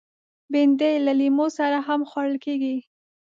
[0.51, 2.75] بېنډۍ له لیمو سره هم خوړل کېږي